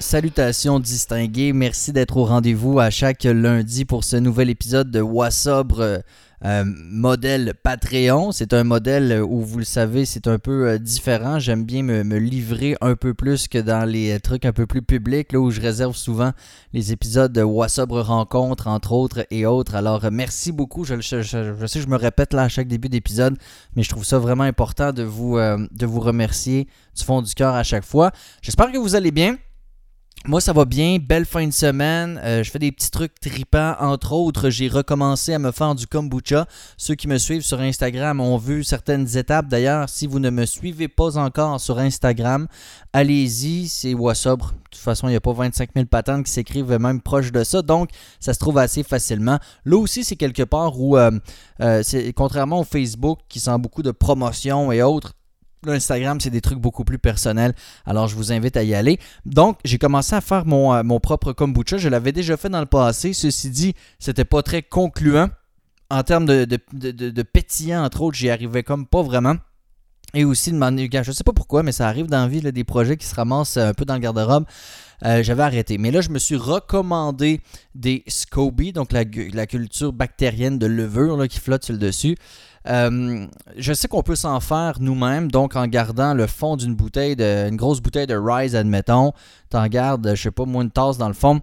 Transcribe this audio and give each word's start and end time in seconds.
salutations 0.00 0.80
distinguées. 0.80 1.52
Merci 1.52 1.92
d'être 1.92 2.16
au 2.16 2.24
rendez-vous 2.24 2.80
à 2.80 2.90
chaque 2.90 3.22
lundi 3.22 3.84
pour 3.84 4.02
ce 4.02 4.16
nouvel 4.16 4.50
épisode 4.50 4.90
de 4.90 5.00
Wassobre 5.00 6.02
euh, 6.44 6.64
modèle 6.66 7.54
Patreon. 7.62 8.32
C'est 8.32 8.52
un 8.52 8.64
modèle 8.64 9.22
où, 9.22 9.40
vous 9.40 9.58
le 9.58 9.64
savez, 9.64 10.04
c'est 10.04 10.26
un 10.26 10.38
peu 10.38 10.68
euh, 10.68 10.78
différent. 10.78 11.38
J'aime 11.38 11.64
bien 11.64 11.82
me, 11.82 12.18
livrer 12.18 12.76
un 12.82 12.96
peu 12.96 13.14
plus 13.14 13.48
que 13.48 13.58
dans 13.58 13.88
les 13.88 14.16
euh, 14.16 14.18
trucs 14.18 14.44
un 14.44 14.52
peu 14.52 14.66
plus 14.66 14.82
publics, 14.82 15.32
là 15.32 15.38
où 15.38 15.50
je 15.50 15.60
réserve 15.60 15.96
souvent 15.96 16.32
les 16.74 16.92
épisodes 16.92 17.32
de 17.32 17.42
Wassobre 17.42 18.00
Rencontre, 18.00 18.66
entre 18.66 18.92
autres, 18.92 19.24
et 19.30 19.46
autres. 19.46 19.74
Alors, 19.74 20.04
merci 20.10 20.52
beaucoup. 20.52 20.84
Je, 20.84 21.00
sais 21.00 21.20
que 21.20 21.84
je 21.84 21.88
me 21.88 21.96
répète 21.96 22.34
là 22.34 22.42
à 22.42 22.48
chaque 22.48 22.68
début 22.68 22.88
d'épisode, 22.88 23.38
mais 23.74 23.82
je 23.82 23.88
trouve 23.88 24.04
ça 24.04 24.18
vraiment 24.18 24.44
important 24.44 24.92
de 24.92 25.02
vous, 25.02 25.38
de 25.38 25.86
vous 25.86 26.00
remercier 26.00 26.68
du 26.96 27.04
fond 27.04 27.22
du 27.22 27.34
cœur 27.34 27.54
à 27.54 27.62
chaque 27.62 27.84
fois. 27.84 28.10
J'espère 28.42 28.70
que 28.70 28.78
vous 28.78 28.94
allez 28.94 29.10
bien. 29.12 29.36
Moi, 30.26 30.40
ça 30.40 30.54
va 30.54 30.64
bien. 30.64 30.96
Belle 30.98 31.26
fin 31.26 31.46
de 31.46 31.52
semaine. 31.52 32.18
Euh, 32.24 32.42
je 32.42 32.50
fais 32.50 32.58
des 32.58 32.72
petits 32.72 32.90
trucs 32.90 33.20
tripants. 33.20 33.74
Entre 33.78 34.14
autres, 34.14 34.48
j'ai 34.48 34.68
recommencé 34.68 35.34
à 35.34 35.38
me 35.38 35.50
faire 35.50 35.74
du 35.74 35.86
kombucha. 35.86 36.46
Ceux 36.78 36.94
qui 36.94 37.08
me 37.08 37.18
suivent 37.18 37.42
sur 37.42 37.60
Instagram 37.60 38.20
ont 38.20 38.38
vu 38.38 38.64
certaines 38.64 39.18
étapes. 39.18 39.48
D'ailleurs, 39.48 39.86
si 39.90 40.06
vous 40.06 40.20
ne 40.20 40.30
me 40.30 40.46
suivez 40.46 40.88
pas 40.88 41.18
encore 41.18 41.60
sur 41.60 41.78
Instagram, 41.78 42.48
allez-y. 42.94 43.68
C'est 43.68 43.92
Wassobre. 43.92 44.52
De 44.52 44.70
toute 44.70 44.80
façon, 44.80 45.08
il 45.08 45.10
n'y 45.10 45.16
a 45.16 45.20
pas 45.20 45.34
25 45.34 45.68
000 45.74 45.86
patentes 45.88 46.24
qui 46.24 46.32
s'écrivent 46.32 46.78
même 46.78 47.02
proche 47.02 47.30
de 47.30 47.44
ça. 47.44 47.60
Donc, 47.60 47.90
ça 48.18 48.32
se 48.32 48.38
trouve 48.38 48.56
assez 48.56 48.82
facilement. 48.82 49.38
Là 49.66 49.76
aussi, 49.76 50.04
c'est 50.04 50.16
quelque 50.16 50.44
part 50.44 50.80
où, 50.80 50.96
euh, 50.96 51.10
euh, 51.60 51.82
contrairement 52.16 52.60
au 52.60 52.64
Facebook 52.64 53.18
qui 53.28 53.40
sent 53.40 53.58
beaucoup 53.58 53.82
de 53.82 53.90
promotion 53.90 54.72
et 54.72 54.80
autres, 54.80 55.12
Instagram, 55.72 56.20
c'est 56.20 56.30
des 56.30 56.40
trucs 56.40 56.58
beaucoup 56.58 56.84
plus 56.84 56.98
personnels. 56.98 57.54
Alors, 57.84 58.08
je 58.08 58.16
vous 58.16 58.32
invite 58.32 58.56
à 58.56 58.62
y 58.62 58.74
aller. 58.74 58.98
Donc, 59.26 59.58
j'ai 59.64 59.78
commencé 59.78 60.14
à 60.14 60.20
faire 60.20 60.46
mon, 60.46 60.74
euh, 60.74 60.82
mon 60.82 61.00
propre 61.00 61.32
kombucha. 61.32 61.76
Je 61.76 61.88
l'avais 61.88 62.12
déjà 62.12 62.36
fait 62.36 62.48
dans 62.48 62.60
le 62.60 62.66
passé. 62.66 63.12
Ceci 63.12 63.50
dit, 63.50 63.74
c'était 63.98 64.24
pas 64.24 64.42
très 64.42 64.62
concluant. 64.62 65.28
En 65.90 66.02
termes 66.02 66.24
de, 66.24 66.44
de, 66.44 67.22
pétillant, 67.22 67.84
entre 67.84 68.02
autres, 68.02 68.16
j'y 68.16 68.30
arrivais 68.30 68.62
comme 68.62 68.86
pas 68.86 69.02
vraiment. 69.02 69.36
Et 70.14 70.24
aussi 70.24 70.52
de 70.52 70.56
m'en 70.56 70.70
Je 70.76 71.12
sais 71.12 71.24
pas 71.24 71.32
pourquoi, 71.32 71.62
mais 71.62 71.72
ça 71.72 71.88
arrive 71.88 72.06
dans 72.06 72.20
la 72.20 72.28
vie 72.28 72.40
des 72.40 72.64
projets 72.64 72.96
qui 72.96 73.06
se 73.06 73.14
ramassent 73.14 73.56
un 73.56 73.74
peu 73.74 73.84
dans 73.84 73.94
le 73.94 74.00
garde-robe. 74.00 74.44
Euh, 75.04 75.22
j'avais 75.22 75.42
arrêté. 75.42 75.78
Mais 75.78 75.90
là, 75.90 76.00
je 76.00 76.10
me 76.10 76.18
suis 76.18 76.36
recommandé 76.36 77.40
des 77.74 78.04
SCOBY, 78.06 78.72
donc 78.72 78.92
la, 78.92 79.04
culture 79.46 79.92
bactérienne 79.92 80.58
de 80.58 80.66
levure 80.66 81.26
qui 81.28 81.40
flotte 81.40 81.64
sur 81.64 81.72
le 81.72 81.78
dessus. 81.78 82.16
Euh, 82.66 83.26
je 83.56 83.72
sais 83.74 83.88
qu'on 83.88 84.02
peut 84.02 84.16
s'en 84.16 84.40
faire 84.40 84.80
nous-mêmes, 84.80 85.30
donc 85.30 85.54
en 85.54 85.66
gardant 85.66 86.14
le 86.14 86.26
fond 86.26 86.56
d'une 86.56 86.74
bouteille, 86.74 87.14
de, 87.14 87.48
une 87.48 87.56
grosse 87.56 87.80
bouteille 87.80 88.06
de 88.06 88.16
Rise, 88.16 88.56
admettons, 88.56 89.12
en 89.52 89.66
gardes, 89.66 90.14
je 90.14 90.22
sais 90.22 90.30
pas, 90.30 90.44
moins 90.46 90.62
une 90.62 90.70
tasse 90.70 90.96
dans 90.96 91.08
le 91.08 91.14
fond. 91.14 91.40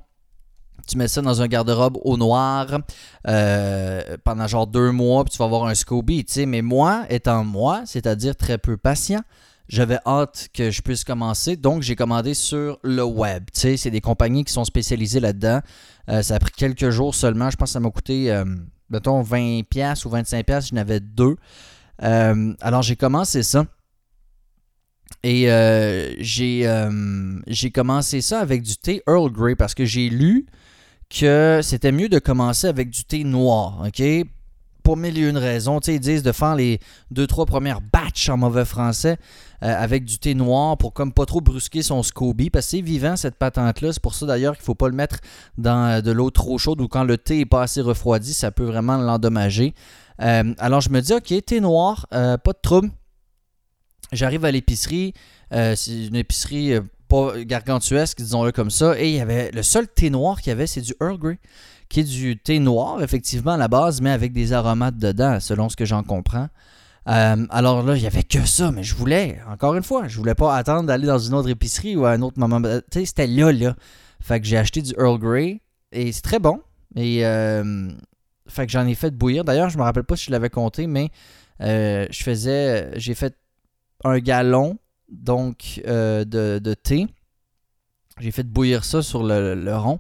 Tu 0.88 0.98
mets 0.98 1.08
ça 1.08 1.22
dans 1.22 1.42
un 1.44 1.48
garde-robe 1.48 1.98
au 2.04 2.18
noir 2.18 2.80
euh, 3.28 4.18
pendant 4.24 4.48
genre 4.48 4.66
deux 4.66 4.92
mois, 4.92 5.24
puis 5.24 5.32
tu 5.32 5.38
vas 5.38 5.46
avoir 5.46 5.66
un 5.66 5.76
SCOBY, 5.76 6.26
tu 6.26 6.34
sais. 6.34 6.46
Mais 6.48 6.64
moi, 6.64 7.06
étant 7.10 7.44
moi, 7.44 7.84
c'est-à-dire 7.86 8.36
très 8.36 8.58
peu 8.58 8.78
patient, 8.78 9.22
j'avais 9.72 10.00
hâte 10.06 10.50
que 10.54 10.70
je 10.70 10.82
puisse 10.82 11.04
commencer. 11.04 11.56
Donc, 11.56 11.82
j'ai 11.82 11.96
commandé 11.96 12.34
sur 12.34 12.80
le 12.84 13.04
web. 13.04 13.46
Tu 13.54 13.60
sais, 13.60 13.78
c'est 13.78 13.92
des 13.92 14.02
compagnies 14.02 14.44
qui 14.44 14.54
sont 14.54 14.66
spécialisées 14.66 15.20
là-dedans. 15.20 15.62
Euh, 16.10 16.22
ça 16.22 16.36
a 16.36 16.40
pris 16.40 16.52
quelques 16.52 16.90
jours 16.90 17.16
seulement. 17.16 17.50
Je 17.50 17.56
pense 17.56 17.70
que 17.70 17.74
ça 17.74 17.80
m'a 17.80 17.90
coûté 17.90 18.32
mettons 18.92 19.24
20$ 19.24 20.06
ou 20.06 20.10
25$, 20.10 20.70
je 20.70 20.76
n'avais 20.76 21.00
deux. 21.00 21.38
Euh, 22.04 22.54
alors 22.62 22.82
j'ai 22.84 22.96
commencé 22.96 23.42
ça. 23.42 23.66
Et 25.24 25.52
euh, 25.52 26.14
euh, 26.40 27.40
j'ai 27.48 27.72
commencé 27.72 28.22
ça 28.22 28.40
avec 28.40 28.64
du 28.64 28.76
thé 28.76 29.04
Earl 29.08 29.32
Grey 29.32 29.56
parce 29.56 29.74
que 29.74 29.86
j'ai 29.86 30.10
lu 30.10 30.46
que 31.10 31.60
c'était 31.62 31.92
mieux 31.92 32.10
de 32.10 32.20
commencer 32.20 32.68
avec 32.68 32.90
du 32.90 33.04
thé 33.04 33.24
noir. 33.24 33.84
OK? 33.86 34.02
pour 34.84 34.98
mille 34.98 35.18
et 35.18 35.22
une 35.22 35.38
raisons. 35.38 35.80
ils 35.80 36.00
disent 36.00 36.24
de 36.24 36.32
faire 36.32 36.56
les 36.56 36.80
deux, 37.12 37.28
trois 37.28 37.46
premières 37.46 37.82
batches 37.82 38.30
en 38.30 38.38
mauvais 38.38 38.66
français 38.66 39.18
euh, 39.18 39.51
avec 39.62 40.06
du 40.06 40.18
thé 40.18 40.34
noir 40.34 40.78
pour 40.78 40.94
comme 40.94 41.14
pas 41.14 41.26
trop 41.26 41.42
brusquer 41.42 41.84
son 41.84 42.04
SCOBY 42.04 42.50
parce 42.50 42.66
que 42.66 42.72
c'est 42.72 42.82
vivant 42.82 43.16
cette 43.16 43.36
patente-là. 43.36 43.94
C'est 43.94 44.02
pour 44.02 44.16
ça 44.16 44.26
d'ailleurs 44.26 44.56
qu'il 44.56 44.64
ne 44.64 44.66
faut 44.66 44.76
pas 44.76 44.90
le 44.90 44.96
mettre 44.96 45.20
dans 45.58 45.86
euh, 45.86 46.02
de 46.02 46.12
l'eau 46.12 46.32
trop 46.32 46.58
chaude 46.58 46.82
ou 46.82 46.88
quand 46.88 47.04
le 47.04 47.18
thé 47.18 47.38
n'est 47.38 47.46
pas 47.46 47.64
assez 47.64 47.82
refroidi, 47.82 48.34
ça 48.34 48.52
peut 48.52 48.64
vraiment 48.64 48.98
l'endommager. 48.98 49.74
Euh, 50.22 50.54
alors 50.58 50.82
je 50.82 50.90
me 50.90 51.02
dis, 51.02 51.14
ok, 51.14 51.34
thé 51.46 51.60
noir, 51.60 52.08
pas 52.10 52.38
de 52.38 52.62
trouble. 52.62 52.90
J'arrive 54.12 54.46
à 54.46 54.52
l'épicerie. 54.52 55.14
c'est 55.52 56.08
une 56.08 56.16
épicerie 56.16 56.74
pas 57.08 57.34
gargantuesque, 57.44 58.18
disons-le 58.18 58.52
comme 58.52 58.70
ça. 58.72 59.00
Et 59.00 59.10
il 59.10 59.16
y 59.16 59.22
avait 59.22 59.52
le 59.52 59.64
seul 59.64 59.88
thé 59.88 60.10
noir 60.10 60.42
qu'il 60.42 60.50
y 60.50 60.54
avait, 60.54 60.68
c'est 60.68 60.82
du 60.82 60.94
Earl 61.02 61.18
Grey 61.18 61.40
qui 61.92 62.00
est 62.00 62.04
du 62.04 62.38
thé 62.38 62.60
noir, 62.60 63.04
effectivement, 63.04 63.52
à 63.52 63.58
la 63.58 63.68
base, 63.68 64.00
mais 64.00 64.12
avec 64.12 64.32
des 64.32 64.54
aromates 64.54 64.98
dedans, 64.98 65.40
selon 65.42 65.68
ce 65.68 65.76
que 65.76 65.84
j'en 65.84 66.04
comprends. 66.04 66.48
Euh, 67.08 67.46
alors 67.50 67.84
là, 67.84 67.96
il 67.96 68.02
n'y 68.02 68.08
avait 68.08 68.24
que 68.24 68.46
ça, 68.46 68.72
mais 68.72 68.84
je 68.84 68.96
voulais, 68.96 69.40
encore 69.50 69.76
une 69.76 69.84
fois, 69.84 70.08
je 70.08 70.18
voulais 70.18 70.36
pas 70.36 70.56
attendre 70.56 70.88
d'aller 70.88 71.08
dans 71.08 71.18
une 71.18 71.34
autre 71.34 71.50
épicerie 71.50 71.96
ou 71.96 72.06
à 72.06 72.12
un 72.12 72.22
autre 72.22 72.40
moment. 72.40 72.62
Tu 72.62 73.00
sais, 73.00 73.06
c'était 73.06 73.28
là, 73.28 73.52
là. 73.52 73.76
Fait 74.20 74.40
que 74.40 74.46
j'ai 74.46 74.58
acheté 74.58 74.82
du 74.82 74.94
Earl 74.98 75.18
Grey 75.18 75.62
et 75.92 76.12
c'est 76.12 76.22
très 76.22 76.40
bon. 76.40 76.62
Et 76.96 77.26
euh, 77.26 77.90
fait 78.48 78.66
que 78.68 78.72
j'en 78.72 78.86
ai 78.86 78.96
fait 78.96 79.12
bouillir. 79.12 79.44
D'ailleurs, 79.44 79.70
je 79.70 79.78
me 79.78 79.84
rappelle 79.84 80.04
pas 80.04 80.16
si 80.16 80.26
je 80.26 80.32
l'avais 80.32 80.50
compté, 80.50 80.86
mais 80.86 81.10
euh, 81.62 82.06
je 82.12 82.24
faisais, 82.24 82.92
j'ai 83.00 83.16
fait 83.16 83.36
un 84.04 84.20
gallon 84.20 84.78
donc 85.10 85.82
de, 85.86 86.74
thé. 86.76 87.08
J'ai 88.20 88.32
fait 88.32 88.44
bouillir 88.44 88.86
ça 88.86 89.02
sur 89.02 89.24
le 89.24 89.76
rond 89.76 90.00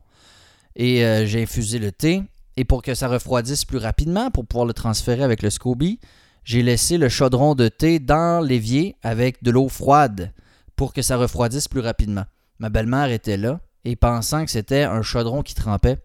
et 0.75 1.05
euh, 1.05 1.25
j'ai 1.25 1.43
infusé 1.43 1.79
le 1.79 1.91
thé. 1.91 2.23
Et 2.57 2.65
pour 2.65 2.81
que 2.81 2.93
ça 2.93 3.07
refroidisse 3.07 3.65
plus 3.65 3.77
rapidement, 3.77 4.29
pour 4.29 4.45
pouvoir 4.45 4.65
le 4.65 4.73
transférer 4.73 5.23
avec 5.23 5.41
le 5.41 5.49
SCOBY, 5.49 5.99
j'ai 6.43 6.63
laissé 6.63 6.97
le 6.97 7.09
chaudron 7.09 7.55
de 7.55 7.67
thé 7.67 7.99
dans 7.99 8.43
l'évier 8.43 8.95
avec 9.03 9.43
de 9.43 9.51
l'eau 9.51 9.69
froide 9.69 10.31
pour 10.75 10.93
que 10.93 11.01
ça 11.01 11.17
refroidisse 11.17 11.67
plus 11.67 11.81
rapidement. 11.81 12.25
Ma 12.59 12.69
belle-mère 12.69 13.11
était 13.11 13.37
là 13.37 13.59
et 13.85 13.95
pensant 13.95 14.45
que 14.45 14.51
c'était 14.51 14.83
un 14.83 15.01
chaudron 15.01 15.41
qui 15.41 15.55
trempait, 15.55 15.97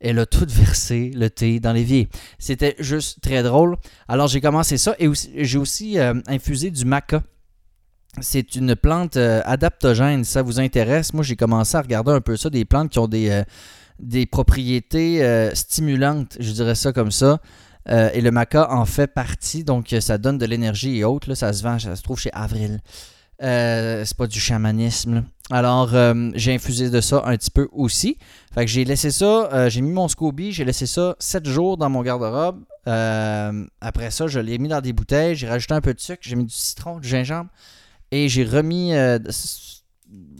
elle 0.00 0.18
a 0.18 0.26
tout 0.26 0.46
versé 0.48 1.10
le 1.14 1.30
thé 1.30 1.60
dans 1.60 1.72
l'évier. 1.72 2.08
C'était 2.38 2.76
juste 2.78 3.20
très 3.20 3.42
drôle. 3.42 3.76
Alors 4.08 4.28
j'ai 4.28 4.40
commencé 4.40 4.78
ça 4.78 4.94
et 4.98 5.08
j'ai 5.36 5.58
aussi 5.58 5.98
euh, 5.98 6.14
infusé 6.26 6.70
du 6.70 6.84
maca. 6.84 7.22
C'est 8.20 8.54
une 8.54 8.76
plante 8.76 9.16
euh, 9.16 9.42
adaptogène, 9.44 10.22
si 10.24 10.30
ça 10.30 10.42
vous 10.42 10.60
intéresse? 10.60 11.12
Moi 11.12 11.24
j'ai 11.24 11.36
commencé 11.36 11.76
à 11.76 11.82
regarder 11.82 12.12
un 12.12 12.20
peu 12.20 12.36
ça, 12.36 12.48
des 12.48 12.64
plantes 12.64 12.90
qui 12.90 12.98
ont 12.98 13.08
des 13.08 13.44
des 13.98 14.26
propriétés 14.26 15.22
euh, 15.22 15.54
stimulantes, 15.54 16.36
je 16.40 16.50
dirais 16.50 16.74
ça 16.74 16.92
comme 16.92 17.10
ça. 17.10 17.40
Euh, 17.90 18.10
et 18.14 18.20
le 18.20 18.30
maca 18.30 18.72
en 18.72 18.86
fait 18.86 19.08
partie, 19.08 19.62
donc 19.62 19.94
ça 20.00 20.16
donne 20.18 20.38
de 20.38 20.46
l'énergie 20.46 20.98
et 20.98 21.04
autres. 21.04 21.34
Ça 21.34 21.52
se 21.52 21.62
vend, 21.62 21.78
ça 21.78 21.96
se 21.96 22.02
trouve 22.02 22.18
chez 22.18 22.32
Avril. 22.32 22.80
Euh, 23.42 24.04
c'est 24.04 24.16
pas 24.16 24.26
du 24.26 24.40
chamanisme. 24.40 25.24
Alors, 25.50 25.90
j'ai 26.34 26.54
infusé 26.54 26.88
de 26.88 27.00
ça 27.02 27.22
un 27.26 27.36
petit 27.36 27.50
peu 27.50 27.68
aussi. 27.72 28.16
Fait 28.54 28.64
que 28.64 28.70
j'ai 28.70 28.84
laissé 28.86 29.10
ça, 29.10 29.68
j'ai 29.68 29.82
mis 29.82 29.92
mon 29.92 30.08
SCOBY, 30.08 30.52
j'ai 30.52 30.64
laissé 30.64 30.86
ça 30.86 31.16
7 31.18 31.46
jours 31.46 31.76
dans 31.76 31.90
mon 31.90 32.00
garde-robe. 32.00 32.64
après 32.86 34.10
ça, 34.10 34.26
je 34.26 34.40
l'ai 34.40 34.56
mis 34.56 34.68
dans 34.68 34.80
des 34.80 34.94
bouteilles, 34.94 35.34
j'ai 35.34 35.48
rajouté 35.48 35.74
un 35.74 35.82
peu 35.82 35.92
de 35.92 36.00
sucre, 36.00 36.22
j'ai 36.22 36.36
mis 36.36 36.46
du 36.46 36.54
citron, 36.54 36.98
du 36.98 37.06
gingembre 37.06 37.50
et 38.10 38.30
j'ai 38.30 38.44
remis 38.44 38.94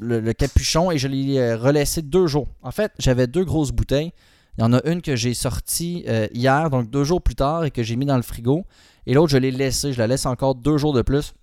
le, 0.00 0.32
capuchon 0.32 0.90
et 0.90 0.98
je 0.98 1.08
l'ai 1.08 1.38
euh, 1.38 1.56
relaissé 1.56 2.02
deux 2.02 2.26
jours. 2.26 2.48
En 2.62 2.70
fait, 2.70 2.92
j'avais 2.98 3.26
deux 3.26 3.44
grosses 3.44 3.72
bouteilles. 3.72 4.12
Il 4.56 4.62
y 4.62 4.64
en 4.64 4.72
a 4.72 4.80
une 4.84 5.02
que 5.02 5.16
j'ai 5.16 5.34
sortie 5.34 6.04
euh, 6.08 6.28
hier, 6.32 6.70
donc 6.70 6.90
deux 6.90 7.04
jours 7.04 7.22
plus 7.22 7.34
tard, 7.34 7.64
et 7.64 7.70
que 7.70 7.82
j'ai 7.82 7.96
mis 7.96 8.06
dans 8.06 8.16
le 8.16 8.22
frigo. 8.22 8.64
Et 9.06 9.14
l'autre, 9.14 9.32
je 9.32 9.38
l'ai 9.38 9.50
laissée. 9.50 9.92
Je 9.92 9.98
la 9.98 10.06
laisse 10.06 10.26
encore 10.26 10.54
deux 10.54 10.78
jours 10.78 10.92
de 10.92 11.02
plus. 11.02 11.34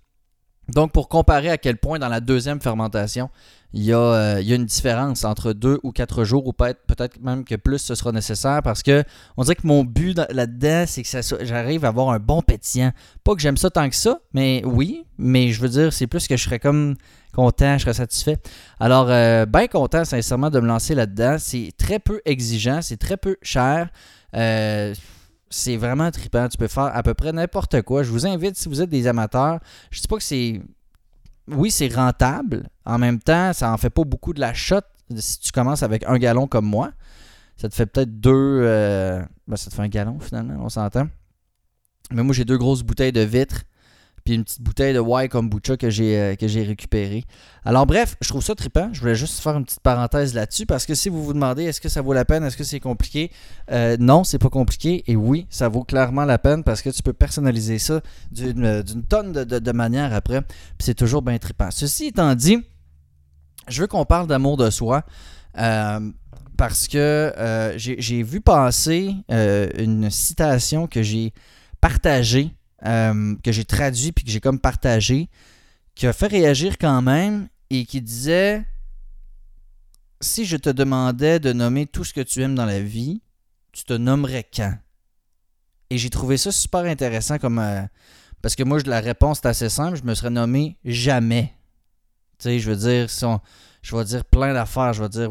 Donc, 0.68 0.92
pour 0.92 1.08
comparer 1.08 1.50
à 1.50 1.58
quel 1.58 1.76
point 1.76 1.98
dans 1.98 2.08
la 2.08 2.20
deuxième 2.20 2.60
fermentation, 2.60 3.28
il 3.72 3.82
y, 3.82 3.92
a, 3.92 3.98
euh, 3.98 4.42
une 4.42 4.64
différence 4.64 5.24
entre 5.24 5.52
deux 5.52 5.80
ou 5.82 5.92
quatre 5.92 6.24
jours, 6.24 6.46
ou 6.46 6.52
peut-être, 6.52 6.80
peut-être 6.86 7.20
même 7.20 7.44
que 7.44 7.56
plus 7.56 7.78
ce 7.78 7.94
sera 7.94 8.12
nécessaire, 8.12 8.62
parce 8.62 8.82
que 8.82 9.02
on 9.36 9.42
dirait 9.42 9.56
que 9.56 9.66
mon 9.66 9.82
but 9.82 10.18
là-dedans, 10.30 10.84
c'est 10.86 11.02
que 11.02 11.44
j'arrive 11.44 11.84
à 11.84 11.88
avoir 11.88 12.10
un 12.10 12.18
bon 12.18 12.42
pétillant. 12.42 12.92
Pas 13.24 13.34
que 13.34 13.40
j'aime 13.40 13.56
ça 13.56 13.70
tant 13.70 13.88
que 13.88 13.96
ça, 13.96 14.20
mais 14.34 14.62
oui, 14.64 15.04
mais 15.18 15.48
je 15.48 15.60
veux 15.60 15.68
dire, 15.68 15.92
c'est 15.92 16.06
plus 16.06 16.28
que 16.28 16.36
je 16.36 16.44
serais 16.44 16.60
comme 16.60 16.94
content, 17.32 17.78
je 17.78 17.82
serais 17.82 17.94
satisfait. 17.94 18.36
Alors, 18.78 19.06
euh, 19.08 19.46
bien 19.46 19.66
content, 19.66 20.04
sincèrement, 20.04 20.50
de 20.50 20.60
me 20.60 20.66
lancer 20.66 20.94
là-dedans. 20.94 21.36
C'est 21.38 21.72
très 21.76 21.98
peu 21.98 22.20
exigeant, 22.24 22.80
c'est 22.82 22.96
très 22.96 23.16
peu 23.16 23.36
cher. 23.42 23.88
Euh, 24.34 24.94
c'est 25.50 25.76
vraiment 25.76 26.10
trippant. 26.10 26.48
Tu 26.48 26.56
peux 26.56 26.68
faire 26.68 26.90
à 26.94 27.02
peu 27.02 27.14
près 27.14 27.32
n'importe 27.32 27.82
quoi. 27.82 28.02
Je 28.02 28.10
vous 28.10 28.26
invite, 28.26 28.56
si 28.56 28.68
vous 28.68 28.80
êtes 28.80 28.90
des 28.90 29.06
amateurs, 29.06 29.60
je 29.90 29.98
ne 29.98 30.02
dis 30.02 30.08
pas 30.08 30.16
que 30.16 30.22
c'est. 30.22 30.60
Oui, 31.48 31.70
c'est 31.70 31.92
rentable. 31.92 32.68
En 32.84 32.98
même 32.98 33.18
temps, 33.18 33.52
ça 33.52 33.72
en 33.72 33.76
fait 33.76 33.90
pas 33.90 34.04
beaucoup 34.04 34.32
de 34.32 34.40
la 34.40 34.54
shot 34.54 34.80
si 35.16 35.40
tu 35.40 35.52
commences 35.52 35.82
avec 35.82 36.04
un 36.06 36.18
gallon 36.18 36.46
comme 36.46 36.66
moi. 36.66 36.92
Ça 37.56 37.68
te 37.68 37.74
fait 37.74 37.86
peut-être 37.86 38.20
deux. 38.20 38.60
Euh, 38.62 39.22
ben, 39.46 39.56
ça 39.56 39.70
te 39.70 39.74
fait 39.74 39.82
un 39.82 39.88
gallon 39.88 40.18
finalement, 40.20 40.54
on 40.64 40.68
s'entend. 40.68 41.08
Mais 42.10 42.22
moi, 42.22 42.34
j'ai 42.34 42.44
deux 42.44 42.58
grosses 42.58 42.82
bouteilles 42.82 43.12
de 43.12 43.20
vitre 43.20 43.62
puis 44.24 44.34
une 44.34 44.44
petite 44.44 44.62
bouteille 44.62 44.94
de 44.94 45.00
Y 45.00 45.28
kombucha 45.28 45.76
que 45.76 45.90
j'ai 45.90 46.18
euh, 46.18 46.34
que 46.36 46.46
j'ai 46.46 46.62
récupéré. 46.62 47.24
Alors 47.64 47.86
bref, 47.86 48.16
je 48.20 48.28
trouve 48.28 48.42
ça 48.42 48.54
trippant. 48.54 48.90
Je 48.92 49.00
voulais 49.00 49.14
juste 49.14 49.40
faire 49.40 49.56
une 49.56 49.64
petite 49.64 49.80
parenthèse 49.80 50.34
là-dessus 50.34 50.66
parce 50.66 50.86
que 50.86 50.94
si 50.94 51.08
vous 51.08 51.22
vous 51.24 51.32
demandez 51.32 51.64
est-ce 51.64 51.80
que 51.80 51.88
ça 51.88 52.02
vaut 52.02 52.12
la 52.12 52.24
peine, 52.24 52.44
est-ce 52.44 52.56
que 52.56 52.64
c'est 52.64 52.80
compliqué, 52.80 53.30
euh, 53.70 53.96
non, 53.98 54.24
c'est 54.24 54.38
pas 54.38 54.50
compliqué 54.50 55.04
et 55.06 55.16
oui, 55.16 55.46
ça 55.50 55.68
vaut 55.68 55.84
clairement 55.84 56.24
la 56.24 56.38
peine 56.38 56.64
parce 56.64 56.82
que 56.82 56.90
tu 56.90 57.02
peux 57.02 57.12
personnaliser 57.12 57.78
ça 57.78 58.00
d'une 58.30 58.64
euh, 58.64 58.82
tonne 59.08 59.32
de, 59.32 59.44
de, 59.44 59.72
manières 59.72 60.12
après, 60.12 60.42
puis 60.42 60.80
c'est 60.80 60.94
toujours 60.94 61.22
bien 61.22 61.38
trippant. 61.38 61.70
Ceci 61.70 62.06
étant 62.06 62.34
dit, 62.34 62.58
je 63.68 63.80
veux 63.80 63.86
qu'on 63.86 64.04
parle 64.04 64.26
d'amour 64.26 64.56
de 64.56 64.70
soi. 64.70 65.04
parce 65.54 66.88
que 66.88 67.74
j'ai 67.76 68.22
vu 68.22 68.40
passer 68.40 69.14
une 69.28 70.10
citation 70.10 70.86
que 70.86 71.02
j'ai 71.02 71.32
partagée 71.80 72.54
euh, 72.84 73.36
que 73.42 73.52
j'ai 73.52 73.64
traduit 73.64 74.12
puis 74.12 74.24
que 74.24 74.30
j'ai 74.30 74.40
comme 74.40 74.58
partagé, 74.58 75.28
qui 75.94 76.06
a 76.06 76.12
fait 76.12 76.26
réagir 76.26 76.78
quand 76.78 77.02
même 77.02 77.48
et 77.70 77.84
qui 77.84 78.00
disait 78.00 78.64
Si 80.20 80.44
je 80.44 80.56
te 80.56 80.70
demandais 80.70 81.40
de 81.40 81.52
nommer 81.52 81.86
tout 81.86 82.04
ce 82.04 82.12
que 82.12 82.20
tu 82.20 82.42
aimes 82.42 82.54
dans 82.54 82.66
la 82.66 82.80
vie, 82.80 83.22
tu 83.72 83.84
te 83.84 83.94
nommerais 83.94 84.48
quand? 84.54 84.74
Et 85.90 85.98
j'ai 85.98 86.10
trouvé 86.10 86.36
ça 86.36 86.52
super 86.52 86.84
intéressant 86.84 87.38
comme. 87.38 87.58
Euh, 87.58 87.82
parce 88.40 88.56
que 88.56 88.64
moi, 88.64 88.78
la 88.86 89.00
réponse 89.00 89.38
est 89.40 89.46
assez 89.46 89.68
simple 89.68 89.96
je 89.98 90.04
me 90.04 90.14
serais 90.14 90.30
nommé 90.30 90.76
jamais. 90.84 91.54
Tu 92.38 92.44
sais, 92.44 92.58
je 92.58 92.70
veux 92.70 92.76
dire, 92.76 93.08
si 93.08 93.24
je 93.82 93.96
vais 93.96 94.04
dire 94.04 94.24
plein 94.24 94.54
d'affaires. 94.54 94.92
Je 94.92 95.02
vais 95.02 95.08
dire 95.08 95.30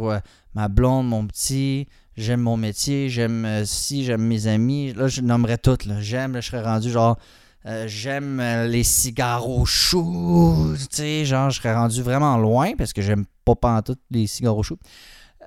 ma 0.54 0.68
blonde, 0.68 1.08
mon 1.08 1.26
petit, 1.26 1.88
j'aime 2.16 2.42
mon 2.42 2.58
métier, 2.58 3.10
j'aime 3.10 3.46
euh, 3.46 3.66
si, 3.66 4.04
j'aime 4.04 4.22
mes 4.22 4.48
amis. 4.48 4.94
Là, 4.94 5.08
je 5.08 5.22
nommerais 5.22 5.58
toutes. 5.58 5.88
J'aime, 6.00 6.36
je 6.36 6.42
serais 6.42 6.62
rendu 6.62 6.92
genre 6.92 7.18
euh, 7.66 7.88
j'aime 7.88 8.40
euh, 8.40 8.68
les 8.68 8.84
cigares 8.84 9.48
au 9.48 9.66
chou. 9.66 10.76
Tu 10.78 10.96
sais, 10.96 11.26
genre, 11.26 11.50
je 11.52 11.58
serais 11.58 11.74
rendu 11.74 12.02
vraiment 12.02 12.38
loin 12.38 12.76
parce 12.76 12.92
que 12.92 13.02
j'aime 13.02 13.26
pas 13.46 13.56
pantoute 13.56 14.00
les 14.10 14.26
cigares 14.28 14.58
au 14.58 14.64
chou. 14.64 14.78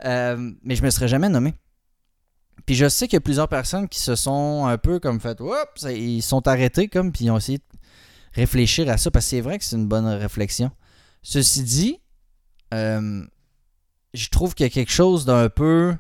Euh, 0.05 0.53
mais 0.63 0.77
je 0.77 0.83
me 0.83 0.91
serais 0.91 1.09
jamais 1.09 1.29
nommé. 1.29 1.55
Puis 2.67 2.77
je 2.77 2.89
sais 2.89 3.09
qu'il 3.09 3.17
y 3.17 3.19
a 3.19 3.21
plusieurs 3.21 3.49
personnes 3.49 3.89
qui 3.89 3.99
se 3.99 4.15
sont 4.15 4.67
un 4.67 4.79
peu 4.79 5.01
comme 5.01 5.21
fait, 5.21 5.41
oups, 5.41 5.83
ils 5.91 6.23
sont 6.23 6.47
arrêtés 6.47 6.89
comme, 6.89 7.13
puis 7.13 7.27
ils 7.27 7.31
ont 7.31 7.37
essayé 7.37 7.59
de 7.59 7.65
réfléchir 8.33 8.89
à 8.89 8.97
ça 8.97 9.11
parce 9.11 9.27
que 9.27 9.31
c'est 9.31 9.41
vrai 9.41 9.59
que 9.59 9.65
c'est 9.65 9.77
une 9.77 9.89
bonne 9.89 10.07
réflexion. 10.07 10.71
Ceci 11.23 11.63
dit, 11.63 12.01
je 12.73 14.29
trouve 14.31 14.55
qu'il 14.55 14.65
y 14.65 14.67
a 14.69 14.71
quelque 14.71 14.93
chose 14.93 15.27
d'un 15.27 15.49
peu 15.51 15.95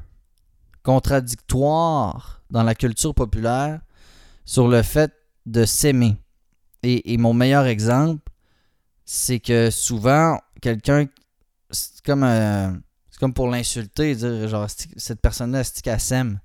contradictoire 0.82 2.43
dans 2.50 2.62
la 2.62 2.75
culture 2.75 3.14
populaire 3.14 3.81
sur 4.44 4.69
le 4.69 4.82
fait 4.82 5.12
de 5.46 5.64
s'aimer. 5.64 6.17
Et, 6.82 7.17
mon 7.17 7.32
meilleur 7.32 7.67
exemple, 7.67 8.31
c'est 9.05 9.41
que 9.41 9.70
souvent, 9.70 10.38
quelqu'un, 10.61 11.06
c'est 11.70 12.02
comme, 12.05 12.25
euh, 12.25 12.73
pour 13.35 13.49
l'insulter, 13.49 14.14
dire 14.14 14.49
genre, 14.49 14.69
cette 14.69 15.20
personne-là, 15.20 15.64
c'est 15.64 15.81
qu'elle 15.81 16.00
s'aime. 16.00 16.41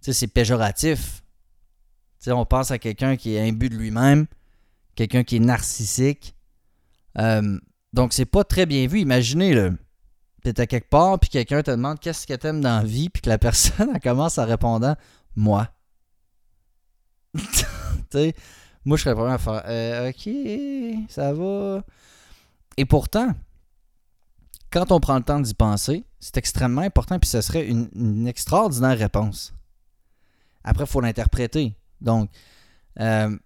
C'est 0.00 0.28
péjoratif. 0.28 1.24
Tu 2.18 2.26
sais, 2.26 2.32
on 2.32 2.44
pense 2.44 2.70
à 2.70 2.78
quelqu'un 2.78 3.16
qui 3.16 3.34
est 3.34 3.48
imbu 3.48 3.68
de 3.68 3.74
lui-même, 3.74 4.26
quelqu'un 4.94 5.24
qui 5.24 5.36
est 5.36 5.40
narcissique. 5.40 6.36
Euh, 7.18 7.58
donc, 7.92 8.12
c'est 8.12 8.26
pas 8.26 8.44
très 8.44 8.66
bien 8.66 8.86
vu. 8.86 9.00
Imaginez, 9.00 9.54
là, 9.54 9.70
t'es 10.42 10.60
à 10.60 10.66
quelque 10.66 10.88
part, 10.88 11.18
puis 11.18 11.30
quelqu'un 11.30 11.62
te 11.62 11.70
demande 11.70 11.98
qu'est-ce 11.98 12.26
que 12.26 12.34
t'aimes 12.34 12.60
dans 12.60 12.78
la 12.80 12.84
vie, 12.84 13.08
puis 13.08 13.22
que 13.22 13.30
la 13.30 13.38
personne, 13.40 13.98
commence 14.00 14.38
à 14.38 14.44
répondre 14.44 14.96
Moi. 15.34 15.68
moi, 18.84 18.96
je 18.96 19.02
serais 19.02 19.14
pas 19.14 19.32
à 19.32 19.38
faire 19.38 19.62
euh, 19.66 20.10
Ok, 20.10 21.08
ça 21.08 21.32
va. 21.32 21.82
Et 22.76 22.84
pourtant, 22.84 23.34
quand 24.70 24.90
on 24.92 25.00
prend 25.00 25.16
le 25.16 25.22
temps 25.22 25.40
d'y 25.40 25.54
penser, 25.54 26.04
c'est 26.20 26.36
extrêmement 26.36 26.82
important, 26.82 27.18
puis 27.18 27.30
ce 27.30 27.40
serait 27.40 27.66
une, 27.66 28.26
extraordinaire 28.26 28.98
réponse. 28.98 29.54
Après, 30.64 30.84
il 30.84 30.90
faut 30.90 31.00
l'interpréter. 31.00 31.76
Donc, 32.00 32.30
euh, 33.00 33.36